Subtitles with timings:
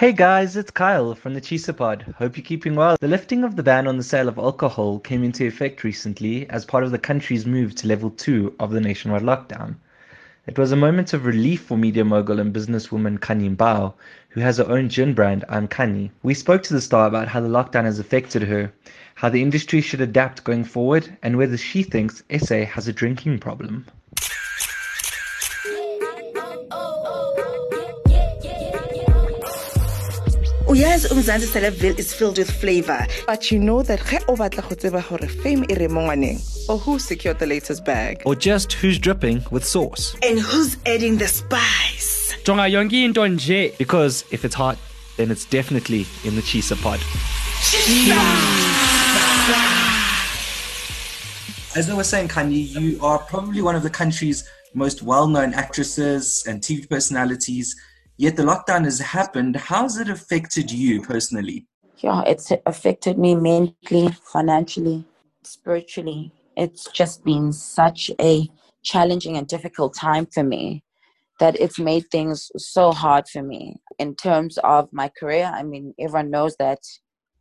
[0.00, 2.14] Hey guys, it's Kyle from the Chisapod.
[2.14, 2.96] Hope you're keeping well.
[2.98, 6.64] The lifting of the ban on the sale of alcohol came into effect recently as
[6.64, 9.74] part of the country's move to level 2 of the nationwide lockdown.
[10.46, 13.92] It was a moment of relief for media mogul and businesswoman Khanyi Mbau,
[14.30, 16.12] who has her own gin brand, I'm Khanyi.
[16.22, 18.72] We spoke to the star about how the lockdown has affected her,
[19.16, 23.40] how the industry should adapt going forward, and whether she thinks SA has a drinking
[23.40, 23.84] problem.
[30.70, 34.62] Oh, yes, umzansi celebville is filled with flavor but you know that ge o batla
[34.68, 36.38] go tseba gore fame e re mo ngwaneng
[36.68, 40.14] or who secured the latest bag Or just who's dripping with sauce.
[40.22, 44.78] and who's adding the spice jonga yonke into nje Because if it's hot,
[45.16, 47.00] then it's definitely in the Chisa pod.
[51.76, 56.44] As I was saying, Khanyi, you are probably one of the country's most well-known actresses
[56.48, 57.74] and TV personalities.
[58.20, 59.56] Yet the lockdown has happened.
[59.56, 61.66] How's it affected you personally?
[62.00, 65.06] yeah, it's affected me mentally, financially,
[65.42, 66.30] spiritually.
[66.54, 68.46] It's just been such a
[68.82, 70.84] challenging and difficult time for me
[71.38, 73.76] that it's made things so hard for me.
[73.98, 76.80] In terms of my career, I mean, everyone knows that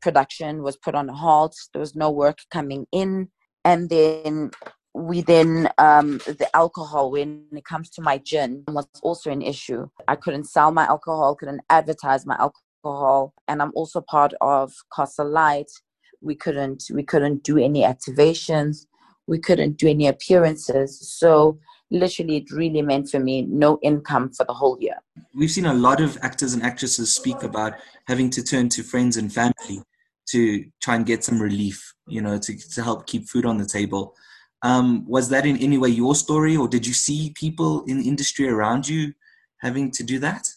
[0.02, 3.28] production was put on a halt, there was no work coming in,
[3.66, 4.52] and then
[4.94, 9.88] we then um the alcohol when it comes to my gin was also an issue.
[10.08, 15.30] I couldn't sell my alcohol couldn't advertise my alcohol and i'm also part of Castle
[15.30, 15.72] Lite.
[16.22, 18.88] We couldn't we couldn't do any activations.
[19.28, 21.00] We couldn't do any appearances.
[21.20, 21.60] So
[21.92, 24.98] literally it really meant for me no income for the whole year.
[25.36, 27.74] We've seen a lot of actors and actresses speak about
[28.08, 29.84] having to turn to friends and family
[30.32, 33.66] to try and get some relief, you know, to, to help keep food on the
[33.66, 34.16] table.
[34.62, 38.08] Um, was that in any way your story, or did you see people in the
[38.08, 39.14] industry around you
[39.58, 40.50] having to do that?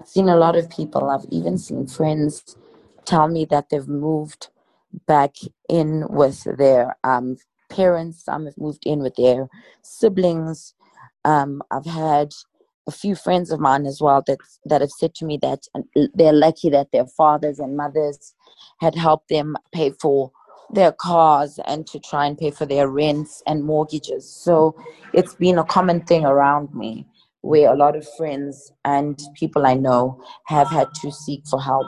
[0.00, 1.10] I've seen a lot of people.
[1.10, 2.56] I've even seen friends
[3.04, 4.48] tell me that they've moved
[5.06, 5.36] back
[5.68, 7.36] in with their um,
[7.68, 8.24] parents.
[8.24, 9.48] Some have moved in with their
[9.82, 10.74] siblings.
[11.24, 12.32] Um, I've had
[12.86, 15.60] a few friends of mine as well that that have said to me that
[16.14, 18.34] they're lucky that their fathers and mothers
[18.80, 20.30] had helped them pay for
[20.70, 24.28] their cars and to try and pay for their rents and mortgages.
[24.28, 24.76] So
[25.12, 27.06] it's been a common thing around me
[27.42, 31.86] where a lot of friends and people I know have had to seek for help.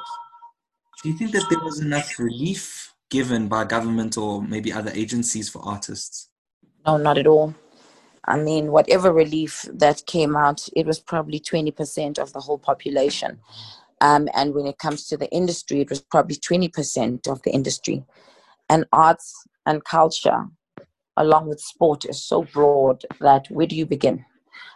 [1.02, 5.48] Do you think that there was enough relief given by government or maybe other agencies
[5.48, 6.28] for artists?
[6.86, 7.54] No, not at all.
[8.26, 13.38] I mean, whatever relief that came out, it was probably 20% of the whole population.
[14.00, 18.04] Um, and when it comes to the industry, it was probably 20% of the industry.
[18.68, 19.32] And arts
[19.64, 20.46] and culture,
[21.16, 24.24] along with sport, is so broad that where do you begin?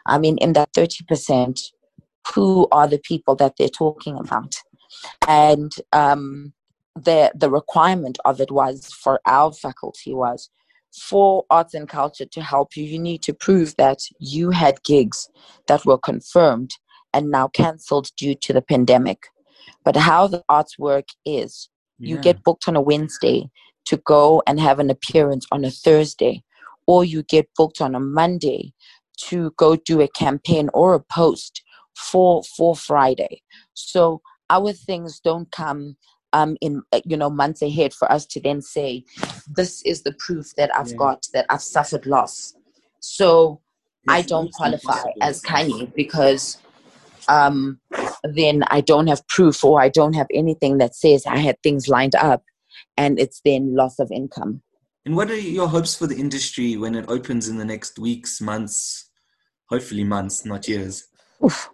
[0.06, 1.61] I mean, in that 30%,
[2.34, 4.56] who are the people that they're talking about?
[5.27, 6.53] And um,
[6.95, 10.50] the, the requirement of it was for our faculty was
[10.93, 15.29] for arts and culture to help you, you need to prove that you had gigs
[15.67, 16.73] that were confirmed
[17.15, 19.29] and now cancelled due to the pandemic.
[19.84, 21.69] But how the arts work is
[21.99, 22.23] you Yeah.
[22.23, 23.50] get booked on a Wednesday
[23.91, 26.45] to go and have an appearance on a Thursday,
[26.87, 28.73] or you get booked on a Monday
[29.28, 31.62] to go do a campaign or a post
[31.97, 33.43] for for Friday.
[33.75, 35.97] So our things don't come
[36.33, 39.03] um in you know months ahead for us to then say
[39.49, 40.97] this is the proof that I've Yeah.
[41.05, 42.55] got that I've suffered loss.
[43.00, 43.61] So
[44.06, 46.59] I don't qualify as Khanyi because
[47.29, 47.81] um,
[48.25, 51.89] then I don't have proof or I don't have anything that says I had things
[51.89, 52.43] lined up
[52.97, 54.63] and it's then loss of income.
[55.07, 58.41] And what are your hopes for the industry when it opens in the next weeks,
[58.41, 59.11] months,
[59.67, 61.07] hopefully months, not years?
[61.45, 61.71] Oof.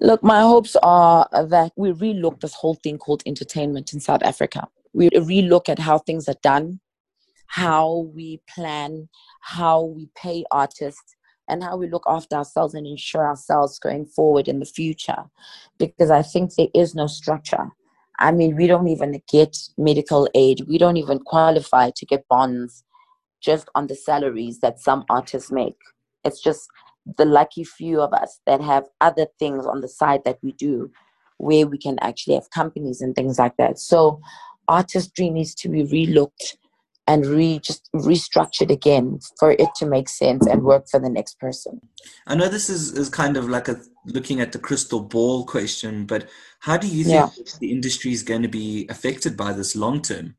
[0.00, 4.68] Look, my hopes are that we relook this whole thing called entertainment in South Africa.
[4.92, 6.80] We relook at how things are done,
[7.46, 9.08] how we plan,
[9.40, 11.16] how we pay artists,
[11.48, 15.24] and how we look after ourselves and ensure ourselves going forward in the future.
[15.78, 17.70] Because I think there is no structure.
[18.18, 22.84] I mean, we don't even get medical aid, we don't even qualify to get bonds
[23.40, 25.76] just on the salaries that some artists make.
[26.24, 26.68] It's just
[27.16, 30.90] the lucky few of us that have other things on the side that we do
[31.38, 33.78] where we can actually have companies and things like that.
[33.78, 34.20] So
[34.66, 36.56] artistry needs to be relooked
[37.06, 41.40] and re just restructured again for it to make sense and work for the next
[41.40, 41.80] person.
[42.26, 43.80] I know this is, is kind of like a
[44.12, 46.28] looking at the crystal ball question, but
[46.60, 47.58] how do you think Yeah.
[47.60, 50.36] the industry is going to be affected by this long term?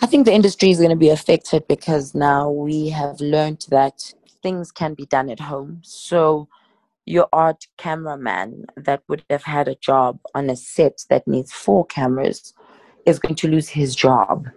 [0.00, 4.12] I think the industry is going to be affected because now we have learned that
[4.42, 5.80] things can be done at home.
[5.82, 6.48] So
[7.06, 11.84] your art cameraman that would have had a job on a set that needs four
[11.86, 12.54] cameras
[13.06, 14.48] is going to lose his job.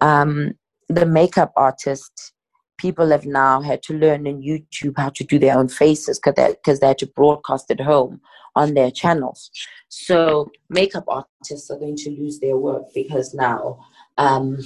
[0.00, 0.56] Um,
[0.88, 2.32] the makeup artist,
[2.78, 6.34] people have now had to learn on YouTube how to do their own faces because
[6.36, 8.20] they, they had to broadcast at home
[8.56, 9.50] on their channels.
[9.88, 13.84] So makeup artists are going to lose their work because now
[14.16, 14.58] um,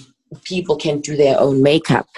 [0.44, 2.08] people can do their own makeup.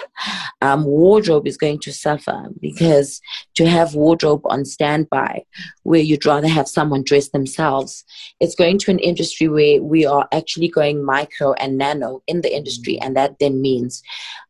[0.61, 3.21] Um, wardrobe is going to suffer because
[3.55, 5.43] to have wardrobe on standby,
[5.83, 8.03] where you'd rather have someone dress themselves,
[8.39, 12.55] it's going to an industry where we are actually going micro and nano in the
[12.55, 14.01] industry, and that then means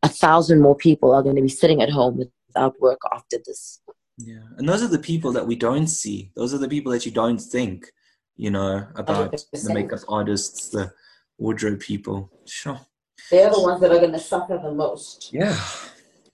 [0.02, 2.18] a thousand more people are going to be sitting at home
[2.48, 3.80] without work after this.
[4.18, 6.30] Yeah, and those are the people that we don't see.
[6.36, 7.92] Those are the people that you don't think,
[8.36, 9.66] you know, about 100%.
[9.66, 10.92] the makeup artists, the
[11.38, 12.30] wardrobe people.
[12.46, 12.80] Sure.
[13.30, 15.30] They're the ones that are going to suffer the most.
[15.32, 15.58] Yeah,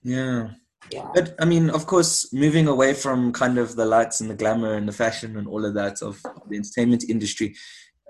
[0.02, 0.50] yeah.
[0.90, 1.08] Yeah.
[1.14, 4.74] But I mean, of course, moving away from kind of the lights and the glamour
[4.74, 7.54] and the fashion and all of that of the entertainment industry,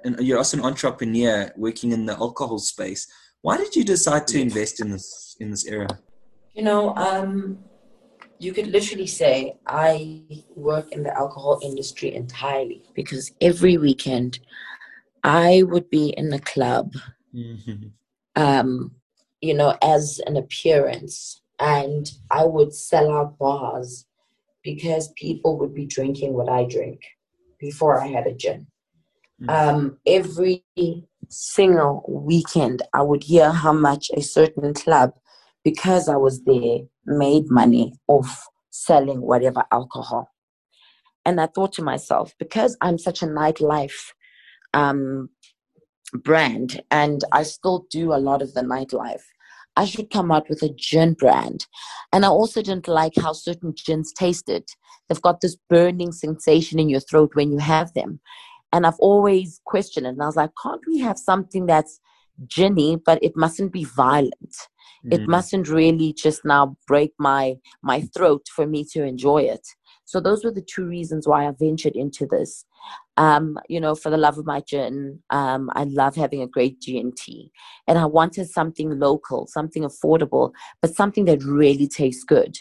[0.05, 3.07] and you're also an entrepreneur working in the alcohol space.
[3.43, 5.99] Why did you decide to invest in this in this era?
[6.55, 7.59] You know, um,
[8.39, 10.23] you could literally say I
[10.57, 14.41] work in the alcohol industry entirely because every weekend
[15.23, 16.95] I would be in a club,
[17.35, 17.89] mm-hmm.
[18.37, 18.93] Um,
[19.41, 24.07] you know, as an appearance, and I would sell out bars
[24.63, 27.01] because people would be drinking what I drink
[27.59, 28.67] before I had a gin.
[29.41, 29.51] Mm-hmm.
[29.51, 30.65] Um, every
[31.29, 35.13] single weekend, I would hear how much a certain club,
[35.65, 40.31] because I was there, made money off selling whatever alcohol.
[41.25, 44.13] And I thought to myself, because I'm such a nightlife
[44.75, 45.29] um,
[46.19, 49.23] brand and I still do a lot of the nightlife,
[49.77, 51.67] I should come out with a gin brand.
[52.13, 54.69] And I also didn't like how certain gins tasted.
[55.09, 58.21] They've got this burning sensation in your throat when you have them.
[58.73, 60.11] And I've always questioned it.
[60.11, 62.01] And I was like, can't we have something that's
[62.47, 64.57] ginny, but it mustn't be violent?
[65.05, 65.13] mm.
[65.13, 69.67] it mustn't really just now break my my throat for me to enjoy it
[70.13, 72.67] so those were the two reasons why i ventured into this.
[73.17, 76.81] Um, you know for the love of my gin um, i love having a great
[76.81, 77.51] g&t
[77.87, 82.59] and i wanted something local something affordable but something that really tastes good.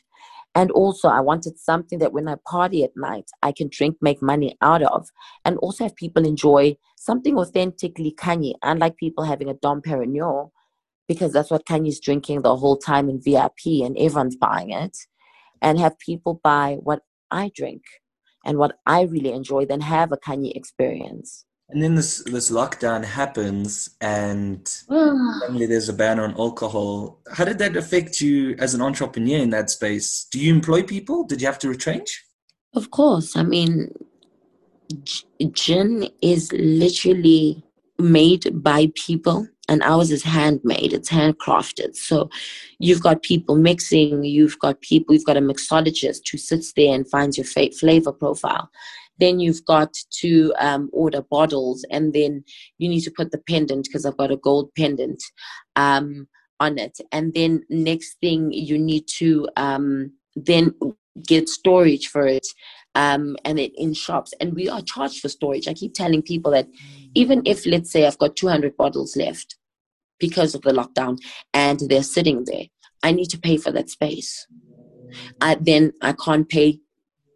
[0.54, 4.22] And also, I wanted something that when I party at night, I can drink, make
[4.22, 5.08] money out of,
[5.46, 10.50] and also have people enjoy something authentically Khanyi, unlike people having a Dom Perignon
[11.08, 14.98] because that's what Khanyi's drinking the whole time in VIP and everyone's buying it,
[15.62, 17.02] and have people buy what
[17.32, 17.84] I drink
[18.46, 21.46] and what I really enjoy, then have a Khanyi experience.
[21.70, 25.40] And then this this lockdown happens, and ah.
[25.42, 27.22] suddenly there's a ban on alcohol.
[27.32, 30.28] How did that affect you as an entrepreneur in that space?
[30.32, 31.24] Do you employ people?
[31.24, 32.26] Did you have to retrench?
[32.74, 33.38] Of course.
[33.38, 33.94] I mean,
[35.52, 37.64] gin is literally
[37.98, 41.96] made by people and ours is handmade it's handcrafted.
[41.96, 42.30] So
[42.80, 47.10] you've got people mixing you've got people you've got a mixologist who sits there and
[47.10, 48.70] finds your fa- flavor profile.
[49.20, 52.44] Then you've got to um, order bottles and then
[52.80, 55.22] you need to put the pendant because i've got a gold pendant
[55.76, 56.28] um,
[56.60, 57.00] on it.
[57.12, 60.74] And then next thing you need to um, then
[61.28, 62.48] get storage for it
[62.96, 66.52] um, and it in shops and we are charged for storage i keep telling people
[66.52, 66.68] that
[67.16, 69.56] even if let's say i've got 200 bottles left
[70.22, 71.18] because of the lockdown
[71.54, 72.68] and they're sitting there.
[73.04, 74.48] I need to pay for that space.
[75.42, 76.80] I, then I can't pay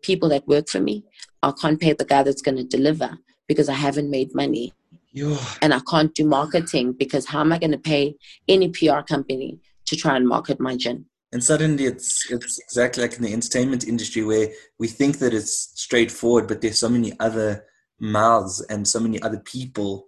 [0.02, 1.04] people that work for me.
[1.44, 3.18] I can't pay the guy that's going to deliver
[3.48, 4.72] because I haven't made money.
[5.12, 5.38] Yeah.
[5.62, 8.16] And I can't do marketing because how am I going to pay
[8.48, 11.06] any PR company to try and market my gin?
[11.36, 14.48] And suddenly it's it's exactly like in the entertainment industry where
[14.80, 17.66] we think that it's straightforward, but there's so many other
[18.00, 20.08] mouths and so many other people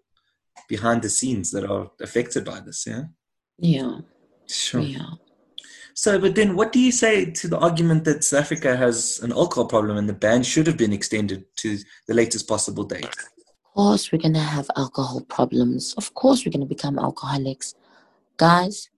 [0.69, 3.03] behind the scenes that are affected by this yeah?
[3.57, 3.97] Yeah.
[4.47, 4.79] Sure.
[4.79, 5.09] Yeah.
[5.93, 9.33] So but then what do you say to the argument that south africa has an
[9.33, 13.03] alcohol problem and the ban should have been extended to the latest possible date?
[13.03, 15.93] Of course we're going to have alcohol problems.
[15.97, 17.75] Of course we're going to become alcoholics.
[18.37, 18.89] Guys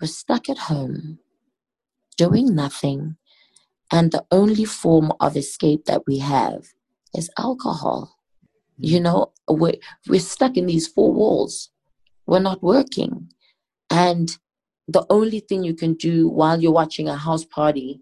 [0.00, 1.18] we're stuck at home
[2.24, 3.16] doing nothing
[3.90, 6.60] and the only form of escape that we have
[7.20, 7.98] is alcohol
[8.80, 9.74] you know, we're,
[10.08, 11.70] we're stuck in these four walls.
[12.26, 13.30] We're not working.
[13.90, 14.30] And
[14.88, 18.00] the only thing you can do while you're watching a house party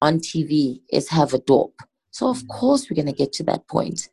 [0.00, 1.80] on TV is have a dope.
[2.12, 2.48] So, of mm.
[2.48, 4.08] course, we're going to get to that point.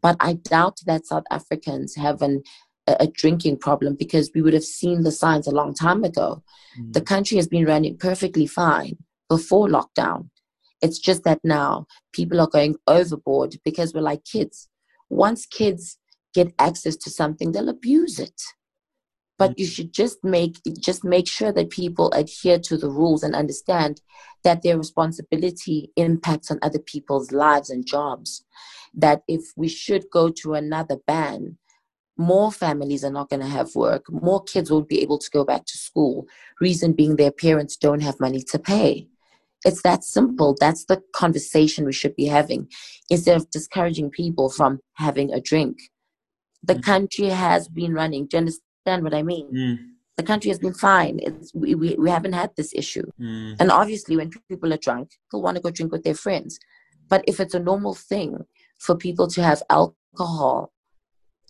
[0.00, 2.42] But I doubt that South Africans have an,
[3.00, 6.42] a, drinking problem because we would have seen the signs a long time ago.
[6.78, 6.92] Mm.
[6.92, 8.96] The country has been running perfectly fine
[9.28, 10.30] before lockdown.
[10.80, 14.68] It's just that now people are going overboard because we're like kids.
[15.08, 15.98] Once kids
[16.34, 18.40] get access to something, they'll abuse it.
[19.38, 23.36] But you should just make just make sure that people adhere to the rules and
[23.36, 24.00] understand
[24.42, 28.44] that their responsibility impacts on other people's lives and jobs.
[28.92, 31.56] That if we should go to another ban,
[32.18, 34.04] more families are not going to have work.
[34.10, 36.26] More kids won't be able to go back to school.
[36.60, 39.08] Reason being, their parents don't have money to pay.
[39.64, 40.56] It's that simple.
[40.58, 42.68] That's the conversation we should be having
[43.08, 45.78] instead of discouraging people from having a drink.
[46.62, 46.82] The mm.
[46.82, 48.26] country has been running.
[48.26, 49.52] Do you understand what I mean?
[49.54, 49.78] Mm.
[50.16, 51.20] The country has been fine.
[51.22, 53.08] It's, we, we, we haven't had this issue.
[53.20, 53.56] Mm.
[53.60, 56.58] And obviously, when people are drunk, they'll want to go drink with their friends.
[57.08, 58.44] But if it's a normal thing
[58.78, 60.72] for people to have alcohol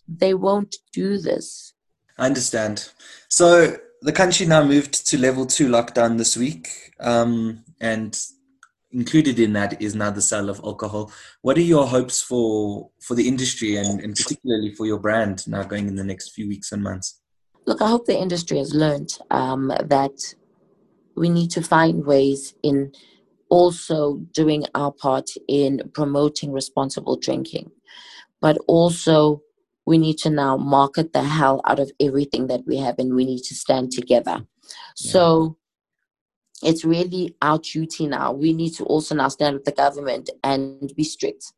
[0.08, 1.74] they won't do this.
[2.16, 2.90] I understand.
[3.28, 8.18] So the country now moved to level two lockdown this week, um, and
[8.90, 11.12] included in that is now the sale of alcohol.
[11.42, 15.62] What are your hopes for for the industry and, and particularly for your brand now
[15.62, 17.20] going in the next few weeks and months?
[17.66, 20.34] Look, I hope the industry has learned um, that
[21.14, 22.92] we need to find ways in
[23.50, 27.70] also doing our part in promoting responsible drinking,
[28.40, 29.42] but also
[29.88, 33.24] we need to now market the hell out of everything that we have and we
[33.24, 34.36] need to stand together.
[34.42, 35.12] Yeah.
[35.12, 35.56] So
[36.62, 38.32] it's really our duty now.
[38.32, 41.54] We need to also now stand with the government and be strict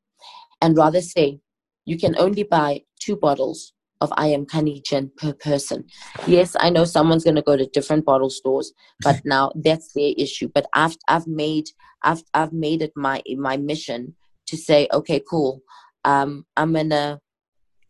[0.62, 1.40] and rather say
[1.86, 5.84] you can only buy two bottles of I am Carnation per person.
[6.28, 8.72] Yes, I know someone's going to go to different bottle stores,
[9.02, 10.48] but now that's their issue.
[10.54, 11.66] But I've I've made
[12.02, 14.14] I've I've made it my my mission
[14.46, 15.62] to say, okay, cool.
[16.04, 17.20] Um, I'm gonna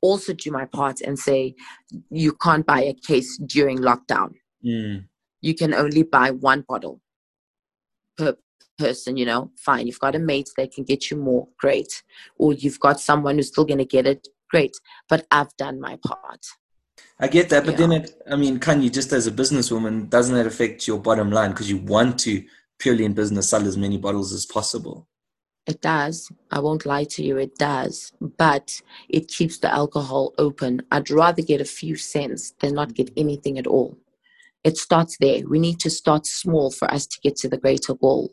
[0.01, 1.55] also do my part and say
[2.11, 4.35] you can't buy a case during lockdown.
[4.65, 5.07] Mm.
[5.41, 7.01] You can only buy one bottle
[8.17, 8.37] per
[8.79, 9.87] person, you know, fine.
[9.87, 12.03] You've got a mate that can get you more, great.
[12.39, 14.77] Or you've got someone who's still going to get it, great.
[15.09, 16.47] But I've done my part.
[17.19, 20.35] I get that, but then it, I mean, can you just as a businesswoman, doesn't
[20.35, 22.43] that affect your bottom line because you want to
[22.79, 25.07] purely in business sell as many bottles as possible?
[25.67, 26.31] It does.
[26.51, 28.13] I won't lie to you, it does.
[28.21, 30.83] But it keeps the alcohol open.
[30.91, 33.97] I'd rather get a few cents than not get anything at all.
[34.65, 35.47] It starts there.
[35.49, 38.31] We need to start small for us to get to the greater goal.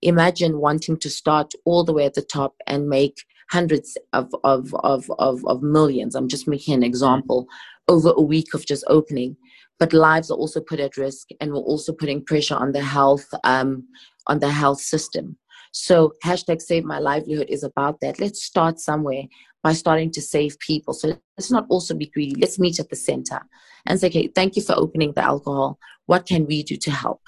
[0.00, 4.74] Imagine wanting to start all the way at the top and make hundreds of, of,
[4.84, 6.14] of, of, of millions.
[6.14, 7.46] I'm just making an example
[7.88, 9.36] over a week of just opening.
[9.78, 13.26] But lives are also put at risk, and we're also putting pressure on the health
[13.44, 13.86] um,
[14.26, 15.36] on the health system.
[15.72, 18.18] So hashtag save my livelihood is about that.
[18.20, 19.24] Let's start somewhere
[19.62, 20.94] by starting to save people.
[20.94, 22.40] So let's not also be greedy.
[22.40, 23.40] Let's meet at the center
[23.86, 25.78] and say, okay, thank you for opening the alcohol.
[26.06, 27.20] What can we do to help?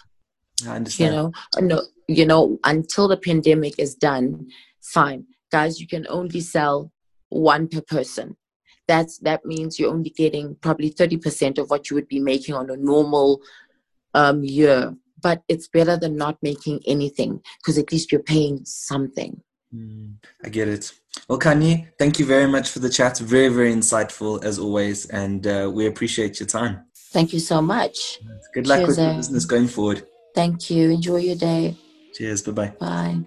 [0.66, 1.14] I understand.
[1.14, 4.48] You know, no, you know, until the pandemic is done,
[4.80, 5.26] fine.
[5.50, 6.92] Guys, you can only sell
[7.28, 8.36] one per person.
[8.86, 12.70] That's that means you're only getting probably 30% of what you would be making on
[12.70, 13.42] a normal
[14.14, 19.42] um, year but it's better than not making anything because at least you're paying something.
[19.74, 20.92] Mm, I get it.
[21.28, 23.18] Well, Khanyi, thank you very much for the chat.
[23.18, 26.84] Very, very insightful as always, and uh, we appreciate your time.
[27.10, 28.18] Thank you so much.
[28.54, 30.06] Good luck Cheers, with your business going forward.
[30.34, 30.90] Thank you.
[30.90, 31.76] Enjoy your day.
[32.14, 32.42] Cheers.
[32.42, 32.72] Bye-bye.
[32.78, 33.24] Bye.